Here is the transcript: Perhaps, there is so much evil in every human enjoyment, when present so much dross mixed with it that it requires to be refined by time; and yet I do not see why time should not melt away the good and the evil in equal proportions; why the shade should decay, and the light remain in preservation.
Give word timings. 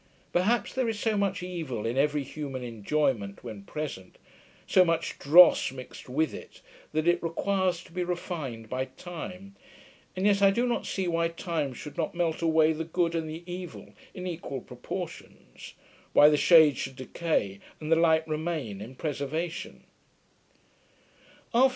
Perhaps, 0.33 0.73
there 0.73 0.89
is 0.89 0.99
so 0.99 1.15
much 1.15 1.43
evil 1.43 1.85
in 1.85 1.95
every 1.95 2.23
human 2.23 2.63
enjoyment, 2.63 3.43
when 3.43 3.61
present 3.61 4.17
so 4.65 4.83
much 4.83 5.19
dross 5.19 5.71
mixed 5.71 6.09
with 6.09 6.33
it 6.33 6.59
that 6.91 7.07
it 7.07 7.21
requires 7.21 7.83
to 7.83 7.91
be 7.91 8.03
refined 8.03 8.67
by 8.67 8.85
time; 8.85 9.55
and 10.15 10.25
yet 10.25 10.41
I 10.41 10.49
do 10.49 10.65
not 10.65 10.87
see 10.87 11.07
why 11.07 11.27
time 11.27 11.71
should 11.75 11.97
not 11.97 12.15
melt 12.15 12.41
away 12.41 12.73
the 12.73 12.83
good 12.83 13.13
and 13.13 13.29
the 13.29 13.43
evil 13.45 13.93
in 14.15 14.25
equal 14.25 14.61
proportions; 14.61 15.75
why 16.13 16.29
the 16.29 16.35
shade 16.35 16.77
should 16.79 16.95
decay, 16.95 17.59
and 17.79 17.91
the 17.91 17.95
light 17.95 18.27
remain 18.27 18.81
in 18.81 18.95
preservation. 18.95 19.83